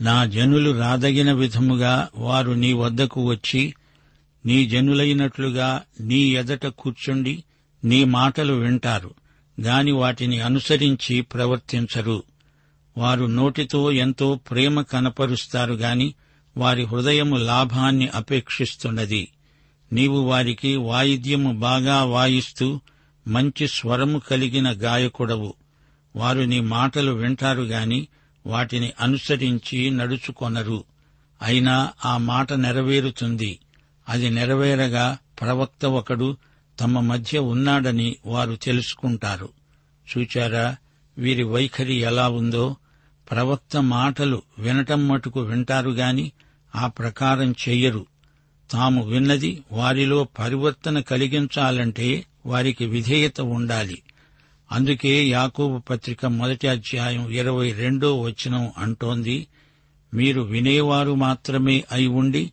నా 0.00 0.24
జనులు 0.24 0.78
రాదగిన 0.78 1.32
విధముగా 1.32 2.08
వారు 2.16 2.52
నీ 2.52 2.72
వద్దకు 2.72 3.26
వచ్చి 3.26 3.74
నీ 4.46 4.66
జనులైనట్లుగా 4.66 5.82
నీ 6.00 6.18
ఎదట 6.18 6.66
కూర్చుండి 6.66 7.44
నీ 7.84 8.04
మాటలు 8.04 8.52
వింటారు. 8.52 9.14
గాని 9.60 9.92
వాటిని 9.92 10.40
అనుసరించి 10.40 11.20
ప్రవర్తించరు. 11.20 12.22
వారు 12.98 13.24
నోటితో 13.24 13.92
ఎంతో 13.92 14.34
ప్రేమ 14.34 14.80
కనపరుస్తారు 14.80 15.74
గాని 15.74 16.14
వారి 16.56 16.84
హృదయము 16.84 17.36
లాభాన్ని 17.36 18.08
అపేక్షిస్తున్నది. 18.08 19.28
నీవు 19.92 20.20
వారికి 20.20 20.76
వాయిద్యము 20.76 21.52
బాగా 21.58 22.04
వాయిస్తూ 22.04 22.80
మంచి 23.28 23.68
స్వరము 23.68 24.18
కలిగిన 24.18 24.74
గాయకుడవు. 24.76 25.54
వారు 26.16 26.40
నీ 26.40 26.60
మాటలు 26.60 27.12
వింటారు 27.12 27.62
గాని 27.62 28.08
వాటిని 28.46 28.92
అనుసరించి 29.00 29.90
నడుచుకొనరు. 29.90 30.84
అయినా 31.42 31.92
ఆ 32.04 32.16
మాట 32.16 32.52
నెరవేరుతుంది. 32.52 33.58
అది 34.08 34.30
నెరవేరగా 34.30 35.18
ప్రవక్త 35.40 35.86
ఒకడు 35.86 36.36
తమ 36.80 37.00
మధ్య 37.00 37.38
ఉన్నాడని 37.38 38.16
వారు 38.26 38.54
తెలుసుకుంటారు. 38.54 39.48
చూచారా 40.18 40.76
వీరి 41.18 41.42
వైఖరి 41.42 41.94
ఎలా 41.94 42.28
ఉందో? 42.28 42.76
ప్రవక్త 43.30 43.76
మాటలు 43.76 44.42
వినటం 44.58 45.08
మటుకు 45.08 45.40
వింటారు 45.40 45.90
గాని 45.90 46.32
ఆ 46.74 46.86
ప్రకారం 46.86 47.54
చెయ్యరు. 47.68 48.06
తాము 48.70 49.04
విన్నది 49.04 49.62
వారిలో 49.72 50.24
పరివర్తన 50.24 51.00
కలిగించాలంటే 51.00 52.26
వారికి 52.48 52.86
విధేయత 52.86 53.40
ఉండాలి. 53.40 54.02
అందుకే 54.72 55.28
యాకూబు 55.28 55.78
పత్రిక 55.78 56.26
మొదటి 56.26 56.68
అధ్యాయం 56.68 57.30
ఇరవై 57.30 57.72
రెండో 57.72 58.20
వచనం 58.20 58.70
అంటోంది 58.78 59.46
మీరు 60.14 60.40
వినేవారు 60.40 61.14
మాత్రమే 61.14 61.84
అయి 61.92 62.06
ఉండి 62.06 62.52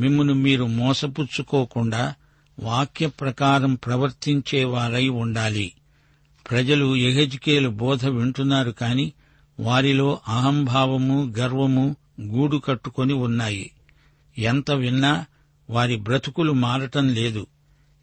మిమ్మను 0.00 0.34
మీరు 0.34 0.64
మోసపుచ్చుకోకుండా 0.64 2.14
వాక్య 2.58 3.06
ప్రకారం 3.06 3.74
ప్రవర్తించేవారై 3.74 5.08
ఉండాలి. 5.08 5.72
ప్రజలు 6.50 6.96
ఎహెజ్కేలు 6.96 7.68
బోధ 7.68 8.06
వింటున్నారు 8.06 8.70
కాని 8.70 9.12
వారిలో 9.60 10.20
అహంభావము 10.28 11.34
గర్వము 11.38 11.96
గూడు 12.20 12.56
కట్టుకొని 12.56 13.12
ఉన్నాయి. 13.12 13.70
ఎంత 14.38 14.70
విన్నా 14.70 15.26
వారి 15.70 15.96
బ్రతుకులు 15.96 16.52
మారటం 16.52 17.08
లేదు. 17.08 17.46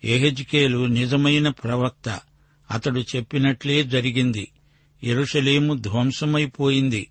ఎహెజ్కేలు 0.04 0.86
నిజమైన 0.86 1.50
ప్రవక్త. 1.50 2.20
అతడు 2.72 3.00
చెప్పినట్లే 3.00 3.84
జరిగింది. 3.84 4.52
ఎరుషలేము 5.04 5.74
ధ్వంసమైపోయింది. 5.74 7.08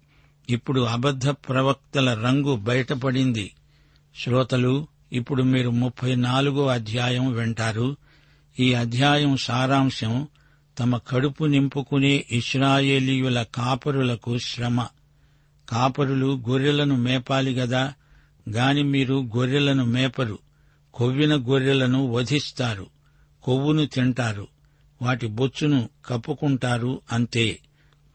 ఇప్పుడు 0.51 0.81
అబద్ధ 0.81 1.29
ప్రవక్తల 1.29 2.15
రంగు 2.15 2.57
బయటపడింది. 2.57 3.53
శ్రోతలు 4.23 4.87
ఇప్పుడు 5.13 5.43
మీరు 5.43 5.71
ముప్పై 5.71 6.15
నాలుగో 6.15 6.67
అధ్యాయం 6.67 7.33
వింటారు. 7.33 7.97
ఈ 8.61 8.73
అధ్యాయం 8.73 9.37
సారాంశం 9.37 10.29
తమ 10.79 10.99
కడుపు 10.99 11.45
నింపుకునే 11.45 12.25
ఇస్రాయేలీయుల 12.31 13.43
కాపరులకు 13.43 14.39
శ్రమ. 14.39 14.87
కాపరులు 15.69 16.43
గొర్రెలను 16.49 16.97
మేపాలి 16.97 17.55
గదా 17.55 17.93
గాని 18.51 18.83
మీరు 18.83 19.29
గొర్రెలను 19.37 19.85
మేపరు. 19.85 20.39
కొవ్విన 20.95 21.35
గొర్రెలను 21.35 22.07
వధిస్తారు. 22.07 22.87
కొవ్వును 23.43 23.87
తింటారు. 23.87 24.49
వాటి 25.03 25.27
బొచ్చును 25.27 25.89
కప్పుకుంటారు 26.07 27.01
అంతే. 27.13 27.59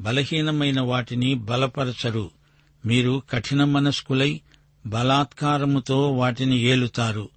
బలహీనమైన 0.02 0.82
వాటిని 0.82 1.34
బలపరచరు. 1.34 2.32
మీరు 2.86 3.22
కఠిన 3.32 3.64
మనస్కులై 3.64 4.42
బలాత్కారముతో 4.86 6.12
వాటిని 6.12 6.60
ఏలుతారు. 6.60 7.30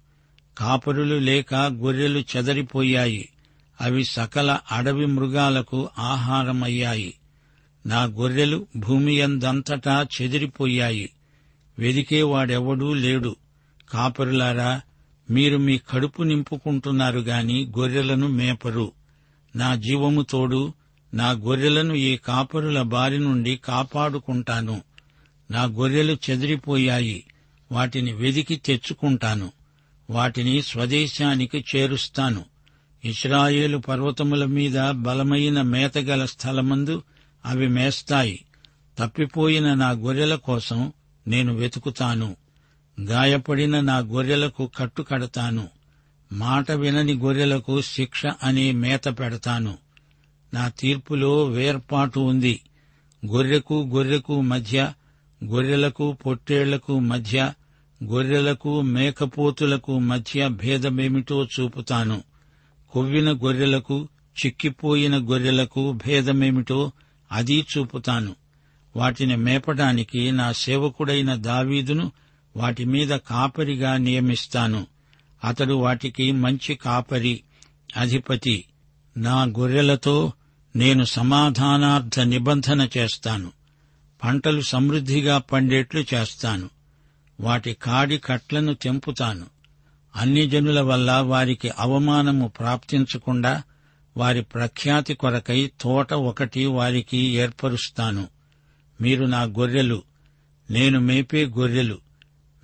కాపరులు 0.57 1.15
లేక 1.15 1.55
గొర్రెలు 1.55 2.19
చెదరిపోయాయి. 2.19 3.29
అవి 3.81 4.03
సకల 4.03 4.59
అడవి 4.71 5.05
మృగాలకు 5.05 5.89
ఆహారమయ్యాయి. 5.99 7.13
నా 7.85 8.03
గొర్రెలు 8.03 8.67
భూమి 8.77 9.21
అందంతటా 9.21 10.07
చెదిరిపోయాయి. 10.21 11.09
వెదికేవాడెవడూ 11.79 12.93
లేడు. 12.93 13.35
కాపరులారా 13.89 14.81
మీరు 15.31 15.57
మీ 15.57 15.77
కడుపు 15.77 16.23
నింపుకుంటున్నారు 16.23 17.19
గాని 17.19 17.71
గొర్రెలను 17.79 18.27
మేపరు. 18.27 18.91
నా 19.55 19.75
జీవము 19.75 20.21
తోడు 20.21 20.73
నా 21.13 21.31
గొర్రెలను 21.31 21.93
ఈ 21.93 22.17
కాపరుల 22.17 22.81
బారి 22.81 23.19
నుండి 23.19 23.55
కాపాడుకుంటాను. 23.55 24.81
నా 25.51 25.63
గొర్రెలు 25.63 26.17
చెదిరిపోయాయి. 26.29 27.23
వాటిని 27.71 28.13
వెదికి 28.13 28.55
తెచ్చుకుంటాను. 28.55 29.51
వాటిని 30.09 30.61
స్వదేశానికి 30.61 31.65
చేరుస్తాను. 31.75 32.45
ఇస్రాయేలు 33.05 33.77
పర్వతముల 33.77 34.45
మీద 34.45 34.91
బలమైన 34.91 35.61
మేతగల 35.61 36.25
స్థలమందు 36.25 37.03
అవి 37.45 37.67
మేస్తాయి. 37.67 38.45
తప్పిపోయిన 38.99 39.73
నా 39.73 39.89
గొర్రెల 39.89 40.35
కోసం 40.35 40.93
నేను 41.27 41.53
వెతుకుతాను. 41.53 42.35
గాయపడిన 42.99 43.79
నా 43.79 43.97
గొర్రెలకు 43.97 44.71
కట్టు 44.77 45.01
కడతాను. 45.01 45.67
మాట 46.31 46.71
వినని 46.71 47.13
గొర్రెలకు 47.13 47.81
శిక్ష 47.81 48.25
అనే 48.25 48.71
మేత 48.71 49.07
పెడతాను. 49.07 49.77
నా 50.53 50.67
తీర్పులో 50.67 51.45
వేర్పాటు 51.45 52.19
ఉంది. 52.19 52.61
గొర్రెకు 53.25 53.89
గొర్రెకు 53.93 54.41
మధ్య 54.41 54.93
గొర్రెలకు 55.45 56.17
పొట్టేళ్ళకు 56.25 56.99
మధ్య 56.99 57.53
గొర్రెలకు 58.03 58.81
మేకపోతులకు 58.81 59.99
మధ్య 59.99 60.47
భేదమేమిటో 60.47 61.43
చూపుతాను. 61.43 62.23
కొవ్విన 62.89 63.31
గొర్రెలకు 63.31 64.07
చిక్కిపోయిన 64.45 65.17
గొర్రెలకు 65.17 65.91
భేదమేమిటో 65.91 66.91
అది 67.31 67.65
చూపుతాను. 67.77 68.35
వాటిని 68.95 69.35
మేపడానికి 69.35 70.31
నా 70.31 70.51
సేవకుడైన 70.51 71.35
దావీదును 71.35 72.11
వాటి 72.55 72.85
మీద 72.85 73.07
కాపరిగా 73.07 73.97
నియమిస్తాను. 73.97 74.87
అతడు 75.43 75.73
వాటికి 75.73 76.31
మంచి 76.31 76.75
కాపరి 76.75 77.41
అధిపతి. 77.97 78.65
నా 79.17 79.43
గొర్రెలతో 79.43 80.33
నేను 80.75 81.03
సమాధానార్థ 81.03 82.19
నిబంధన 82.19 82.89
చేస్తాను. 82.97 83.51
పంటలు 84.23 84.61
సమృద్ధిగా 84.61 85.37
పండేట్లు 85.37 86.05
చేస్తాను. 86.13 86.69
వాటి 87.39 87.73
కాడి 87.73 88.17
కట్లను 88.17 88.73
తెంపుతాను. 88.73 89.45
అన్ని 90.15 90.49
జనుల 90.49 90.81
వల్ల 90.81 91.11
వారికి 91.11 91.71
అవమానము 91.79 92.47
ప్రాప్తించకుండా 92.47 93.63
వారి 94.17 94.41
ప్రఖ్యాతి 94.41 95.13
కొరకై 95.13 95.71
తోట 95.81 96.13
ఒకటి 96.13 96.65
వారికి 96.65 97.17
ఏర్పరుస్తాను. 97.17 98.27
మీరు 99.01 99.25
నా 99.25 99.43
గొర్రెలు 99.43 100.03
నేను 100.71 100.99
మేపే 100.99 101.45
గొర్రెలు. 101.45 102.10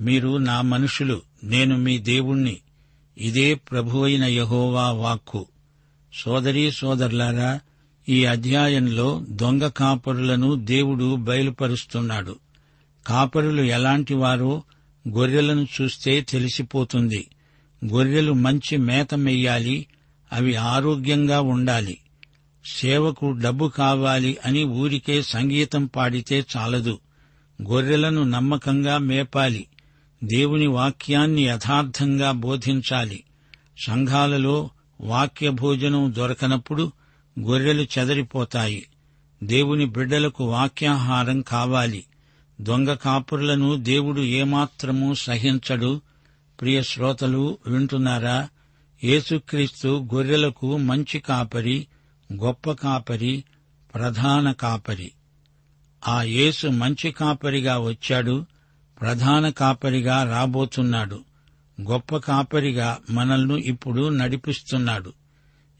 మీరు 0.02 0.38
నా 0.38 0.62
మనుషులు 0.62 1.22
నేను 1.44 1.78
మీ 1.78 1.98
దేవుణ్ణి. 1.98 2.58
ఇదే 3.18 3.54
ప్రభువైన 3.54 4.24
యహోవా 4.24 4.92
వాక్కు. 4.92 5.48
సోదరీ 6.14 6.72
సోదరులారా 6.72 7.60
ఈ 8.10 8.26
అధ్యాయంలో 8.26 9.26
దొంగ 9.30 9.68
కాపరులను 9.68 10.56
దేవుడు 10.56 11.16
బయలుపరుస్తున్నాడు. 11.16 12.40
కాపరులు 13.08 13.62
ఎలాంటివారో 13.62 14.64
గొర్రెలను 15.10 15.68
చూస్తే 15.82 16.22
తెలిసిపోతుంది. 16.22 17.28
గొర్రెలు 17.86 18.34
మంచి 18.34 18.78
మేత 18.78 19.16
మెయ్యాలి 19.16 19.88
అవి 20.34 20.56
ఆరోగ్యంగా 20.56 21.42
ఉండాలి. 21.42 21.98
సేవకు 22.66 23.32
డబ్బు 23.32 23.68
కావాలి 23.68 24.38
అని 24.46 24.64
ఊరికే 24.64 25.22
సంగీతం 25.22 25.86
పాడితే 25.86 26.46
చాలదు. 26.58 27.00
గొర్రెలను 27.62 28.24
నమ్మకంగా 28.24 28.98
మేపాలి. 28.98 29.68
దేవుని 30.23 30.67
వాక్యాన్ని 30.67 31.41
యథార్థంగా 31.41 32.32
బోధించాలి. 32.32 33.23
సంఘాలలో 33.88 34.69
వాక్య 35.01 35.49
భోజనం 35.49 36.13
దొరకనప్పుడు 36.17 36.91
గొర్రెలు 37.39 37.82
చెదరిపోతాయి. 37.82 38.88
దేవుని 39.43 39.86
బిడ్డలకు 39.86 40.43
వాక్యాహారం 40.43 41.41
కావాలి. 41.41 42.03
దొంగ 42.62 42.93
కాపురులను 42.93 43.75
దేవుడు 43.75 44.21
ఏమాత్రమూ 44.21 45.13
సహించడు. 45.13 46.01
ప్రియ 46.62 46.84
శ్రోతలు 46.84 47.58
వింటున్నారా? 47.67 48.49
యేసుక్రీస్తు 49.03 50.08
గొర్రెలకు 50.13 50.77
మంచి 50.77 51.19
కాపరి 51.19 51.88
గొప్ప 52.34 52.71
కాపరి 52.71 53.43
ప్రధాన 53.95 54.51
కాపరి. 54.51 55.12
ఆ 56.08 56.21
యేసు 56.21 56.67
మంచి 56.67 57.12
కాపరిగా 57.12 57.80
వచ్చాడు. 57.80 58.45
ప్రధాన 59.02 59.50
కాపరిగా 59.50 60.24
రాబోతున్నాడు. 60.24 61.20
గొప్ప 61.82 62.18
కాపరిగా 62.18 62.98
మనల్ని 63.10 63.62
ఇప్పుడు 63.62 64.10
నడిపిస్తున్నాడు. 64.10 65.14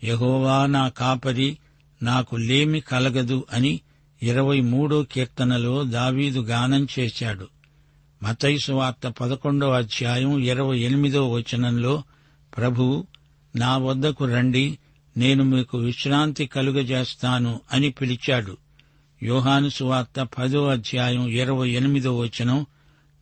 యహోవా 0.04 0.66
నా 0.66 0.90
కాపరి 0.90 1.58
నాకు 2.04 2.36
లేమి 2.36 2.80
కలగదు 2.80 3.46
అని 3.54 3.82
ఇరవై 4.24 4.62
మూడో 4.62 5.04
కీర్తనలో 5.04 5.84
దావీదు 5.84 6.40
గానం 6.40 6.88
చేశాడు. 7.00 7.48
మతైసు 8.24 8.72
వార్త 8.72 9.08
పదకొండో 9.08 9.70
అధ్యాయం 9.72 10.40
ఇరవై 10.40 10.80
ఎనిమిదో 10.80 11.32
వచనంలో 11.32 12.04
ప్రభు 12.58 13.08
నా 13.56 13.78
వద్దకు 13.78 14.26
రండి 14.26 14.78
నేను 15.18 15.44
మీకు 15.44 15.78
విశ్రాంతి 15.78 16.46
కలుగజేస్తాను 16.46 17.60
అని 17.74 17.90
పిలిచాడు. 17.90 18.58
యోహాను 19.24 19.70
సువార్త 19.70 20.28
పదో 20.38 20.68
అధ్యాయం 20.68 21.28
ఇరవై 21.28 21.70
ఎనిమిదో 21.70 22.18
వచనం 22.18 22.66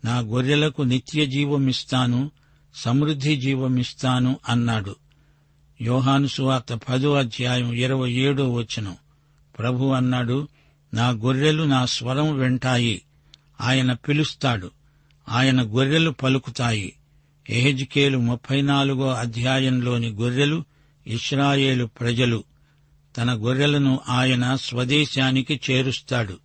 నా 0.05 0.19
గొర్రెలకు 0.19 0.81
నిత్య 0.81 1.25
జీవమిస్తాను 1.25 2.31
సమృద్ధి 2.75 3.35
జీవమిస్తాను 3.35 4.39
అన్నాడు. 4.49 4.95
యోహాను 5.81 6.27
సువార్త 6.27 6.73
పదో 6.73 7.13
అధ్యాయం 7.13 7.73
ఇరవై 7.73 8.11
ఏడో 8.11 8.53
వచనం. 8.53 8.97
ప్రభు 9.59 9.85
అన్నాడు 9.85 10.47
నా 10.93 11.09
గొర్రెలు 11.09 11.63
నా 11.63 11.85
స్వరం 11.85 12.37
వింటాయి 12.37 13.01
ఆయన 13.61 13.93
పిలుస్తాడు 13.93 14.71
ఆయన 15.29 15.61
గొర్రెలు 15.61 16.11
పలుకుతాయి. 16.11 16.93
ఎహెజ్కేలు 17.49 18.17
ముప్పై 18.17 18.61
నాలుగో 18.61 19.07
అధ్యాయంలోని 19.07 20.09
గొర్రెలు 20.09 20.63
ఇస్రాయేలు 21.07 21.85
ప్రజలు. 21.85 22.43
తన 23.17 23.33
గొర్రెలను 23.33 23.99
ఆయన 24.09 24.55
స్వదేశానికి 24.55 25.59
చేరుస్తాడు. 25.71 26.37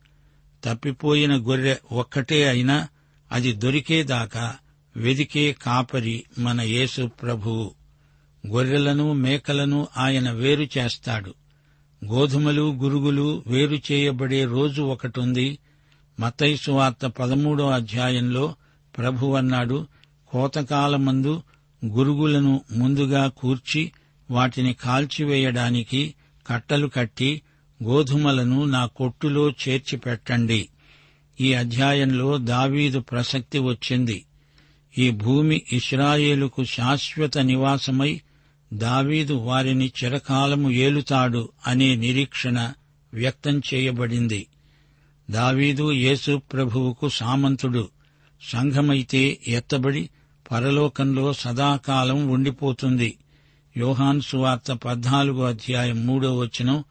తప్పిపోయిన 0.64 1.36
గొర్రె 1.36 1.76
ఒక్కటే 1.92 2.48
అయినా 2.48 2.88
అది 3.32 3.52
దొరికేదాకా 3.52 4.54
వెదికే 4.96 5.52
కాపరి 5.52 6.24
మన 6.38 6.60
యేసు 6.60 7.10
ప్రభువు 7.22 7.74
గొర్రెలను 8.46 9.12
మేకలను 9.12 9.88
ఆయన 9.96 10.30
వేరు 10.30 10.66
చేస్తాడు. 10.78 11.34
గోధుమలు 12.04 12.74
గురుగులు 12.74 13.42
వేరు 13.46 13.92
చేయబడే 13.92 14.44
రోజు 14.44 14.82
ఒకటుంది. 14.82 15.58
మతైసు 16.20 16.70
వార్త 16.70 17.06
పదమూడో 17.06 17.70
అధ్యాయంలో 17.70 18.54
ప్రభు 18.98 19.26
అన్నాడు 19.26 19.86
కోతకాలమందు 20.28 21.42
గురుగులను 21.84 22.60
ముందుగా 22.72 23.28
కూర్చి 23.28 23.92
వాటిని 24.30 24.72
కాల్చివేయడానికి 24.72 26.14
కట్టలు 26.46 26.86
కట్టి 26.86 27.42
గోధుమలను 27.84 28.64
నా 28.64 28.86
కొట్టులో 28.86 29.50
చేర్చిపెట్టండి. 29.50 30.68
ఈ 31.40 31.52
అధ్యాయంలో 31.52 32.38
దావీదు 32.38 33.00
ప్రసక్తి 33.00 33.58
వచ్చింది. 33.58 34.24
ఈ 34.98 35.10
భూమి 35.10 35.62
ఇస్రాయేలుకు 35.72 36.64
శాశ్వత 36.64 37.38
నివాసమై 37.38 38.20
దావీదు 38.72 39.34
వారిని 39.34 39.92
చిరకాలము 40.04 40.70
ఏలుతాడు 40.70 41.48
అనే 41.66 41.96
నిరీక్షణ 41.96 42.72
వ్యక్తం 43.14 43.62
చేయబడింది. 43.74 44.46
దావీదు 45.30 45.92
యేసు 45.92 46.42
ప్రభువుకు 46.52 47.08
సామంతుడు. 47.08 47.88
సంఘమైతే 48.52 49.38
ఎత్తబడి 49.48 50.10
పరలోకంలో 50.50 51.32
సదాకాలం 51.32 52.28
ఉండిపోతుంది. 52.28 53.16
యోహాన్ 53.76 54.20
సువార్త 54.20 54.72
పద్నాలుగో 54.72 55.44
అధ్యాయం 55.44 56.06
మూడో 56.06 56.38
వచనం 56.38 56.84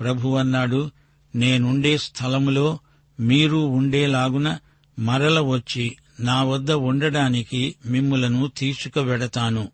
ప్రభు 0.00 0.28
అన్నాడు 0.28 0.90
నేనుండే 1.34 1.98
స్థలములో 1.98 2.78
మీరు 3.20 3.56
ఉండేలాగున 3.56 4.58
మరల 4.98 5.40
వచ్చి 5.40 5.96
నా 6.20 6.42
వద్ద 6.42 6.70
ఉండడానికి 6.70 7.74
మిమ్ములను 7.86 8.50
తీసుకువెడతాను. 8.56 9.68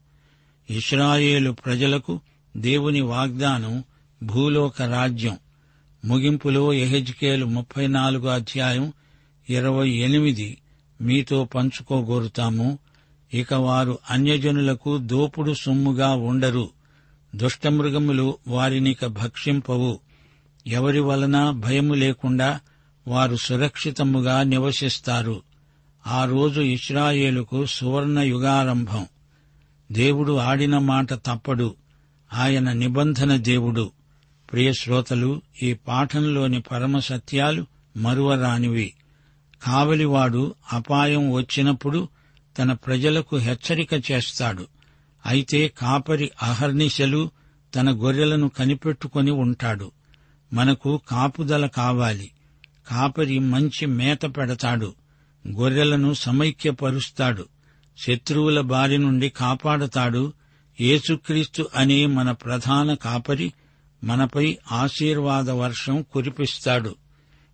ఇస్రాయేలు 0.70 1.50
ప్రజలకు 1.50 2.20
దేవుని 2.56 3.00
వాగ్దానం 3.00 3.84
భూలోక 4.22 4.82
రాజ్యం. 4.82 5.38
ముగింపులో 6.04 6.72
ఎహెజ్కేలు 6.72 7.46
ముప్పై 7.46 7.86
నాలుగు 7.86 8.28
అధ్యాయం 8.28 8.92
ఇరవై 9.50 9.90
ఎనిమిది 9.90 10.58
మీతో 11.00 11.44
పంచుకోగోరుతాము. 11.44 12.78
ఇక 13.34 13.54
వారు 13.54 13.98
అన్యజనులకు 14.10 14.98
దోపుడు 14.98 15.54
సొమ్ముగా 15.54 16.08
ఉండరు. 16.08 16.70
దుష్టమృగములు 17.34 18.38
వారినిక 18.48 19.06
భక్షింపవు. 19.06 20.00
ఎవరి 20.66 21.00
వలన 21.00 21.50
భయము 21.50 21.94
లేకుండా 21.94 22.60
వారు 23.08 23.36
సురక్షితముగా 23.36 24.42
నివసిస్తారు. 24.42 25.42
ఆ 26.06 26.24
రోజు 26.24 26.60
ఇస్రాయేలుకు 26.60 27.66
సువర్ణ 27.66 28.18
యుగారంభం. 28.18 29.06
దేవుడు 29.92 30.36
ఆడిన 30.36 30.78
మాట 30.78 31.14
తప్పడు. 31.14 31.74
ఆయన 32.32 32.72
నిబంధన 32.72 33.36
దేవుడు. 33.36 33.92
ప్రియ 34.52 34.72
శ్రోతలు 34.72 35.42
ఈ 35.62 35.72
పాఠంలోని 35.72 36.60
పరమ 36.60 36.98
సత్యాలు 36.98 37.66
మరువరానివి. 37.96 38.94
కావలివాడు 39.62 40.54
అపాయం 40.72 41.32
వచ్చినప్పుడు 41.32 42.08
తన 42.58 42.72
ప్రజలకు 42.72 43.36
హెచ్చరిక 43.36 44.10
చేస్తాడు. 44.12 44.66
అయితే 45.26 45.68
కాపరి 45.68 46.30
అహర్నిశలు 46.42 47.30
తన 47.74 47.90
గొర్రెలను 47.90 48.48
కనిపెట్టుకొని 48.48 49.30
ఉంటాడు. 49.30 49.92
మనకు 50.52 51.00
కాపుదల 51.08 51.66
కావాలి. 51.66 52.30
కాపరి 52.88 53.38
మంచి 53.38 53.86
మేత 53.86 54.36
పెడతాడు. 54.36 54.94
గొర్రెలను 55.48 56.14
సమైక్యపరుస్తాడు. 56.14 57.46
శత్రువుల 57.98 58.60
బారి 58.60 58.98
నుండి 58.98 59.28
కాపాడతాడు. 59.28 60.32
యేసుక్రీస్తు 60.80 61.68
అనే 61.74 62.06
మన 62.06 62.30
ప్రధాన 62.30 62.94
కాపరి 62.94 63.52
మనపై 64.04 64.58
ఆశీర్వాద 64.72 65.50
వర్షం 65.50 66.04
కురిపిస్తాడు. 66.12 66.94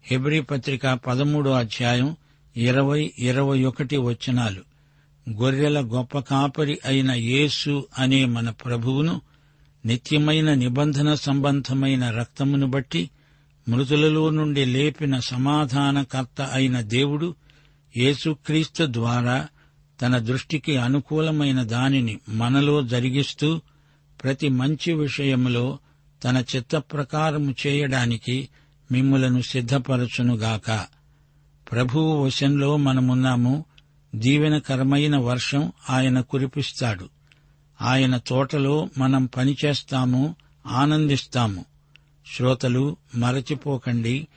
హెబ్రీ 0.05 0.41
పత్రిక 0.41 0.87
పదమూడో 0.87 1.51
అధ్యాయం 1.51 2.17
ఇరవై 2.57 3.13
ఇరవై 3.19 3.65
ఒకటి 3.65 3.97
వచనాలు. 3.97 4.61
గొర్రెల 5.31 5.81
గొప్ప 5.81 6.19
కాపరి 6.19 6.79
అయిన 6.85 7.11
యేసు 7.11 7.87
అనే 7.99 8.25
మన 8.25 8.51
ప్రభువును 8.51 9.21
నిత్యమైన 9.87 10.55
నిబంధన 10.55 11.15
సంబంధమైన 11.15 12.11
రక్తమును 12.11 12.67
బట్టి 12.67 13.11
మృతులలో 13.69 14.31
నుండి 14.31 14.65
లేపిన 14.65 15.19
సమాధానకర్త 15.19 16.41
అయిన 16.41 16.81
దేవుడు 16.81 17.35
యేసుక్రీస్తు 17.97 18.87
ద్వారా 18.89 19.49
తన 20.03 20.19
దృష్టికి 20.19 20.77
అనుకూలమైన 20.77 21.63
దానిని 21.63 22.19
మనలో 22.29 22.83
జరిగిస్తూ 22.83 23.61
ప్రతి 24.23 24.49
మంచి 24.49 24.93
విషయములో 24.93 25.79
తన 26.25 26.45
చిత్త 26.57 26.77
ప్రకారము 26.77 27.55
చేయడానికి 27.67 28.49
మిమ్ములను 28.93 29.41
సిద్ధపరచునుగాక. 29.41 30.87
ప్రభువు 31.73 32.25
వశంలో 32.25 32.77
మనమున్నాము. 32.77 33.65
దీవెనకరమైన 34.15 35.17
వర్షం 35.17 35.73
ఆయన 35.91 36.21
కురిపిస్తాడు. 36.21 37.09
ఆయన 37.83 38.17
తోటలో 38.17 38.89
మనం 38.99 39.27
పనిచేస్తాము 39.27 40.37
ఆనందిస్తాము. 40.67 41.65
శ్రోతలు 42.37 42.97
మరచిపోకండి. 43.15 44.29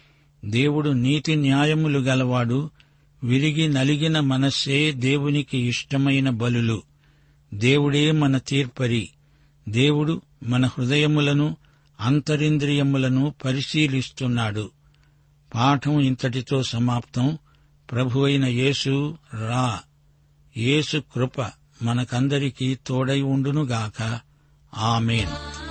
దేవుడు 0.46 0.90
నీతి 0.90 1.36
న్యాయములు 1.36 2.00
గలవాడు 2.00 2.70
విరిగి 3.24 3.68
నలిగిన 3.68 4.20
మనస్సే 4.20 4.92
దేవునికి 4.92 5.58
ఇష్టమైన 5.58 6.30
బలులు. 6.30 6.84
దేవుడే 7.54 8.12
మన 8.12 8.38
తీర్పరి. 8.38 9.10
దేవుడు 9.70 10.22
మన 10.44 10.66
హృదయములను 10.66 11.58
అంతరింద్రియములను 12.00 13.34
పరిశీలిస్తున్నాడు. 13.46 14.72
పాఠం 15.56 16.00
ఇంతటితో 16.00 16.64
సమాప్తం. 16.64 17.38
ప్రభువైన 17.92 18.46
యేసు 18.46 19.18
రా. 19.34 19.80
యేసు 20.58 21.04
కృప 21.16 21.42
మనకందరికీ 21.84 22.78
తోడై 22.88 23.22
ఉండునుగాక. 23.22 24.20
ఆమెన్. 24.78 25.71